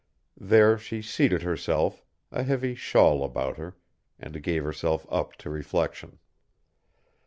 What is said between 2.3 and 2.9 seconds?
a heavy